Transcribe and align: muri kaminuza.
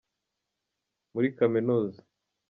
muri 1.13 1.27
kaminuza. 1.37 1.99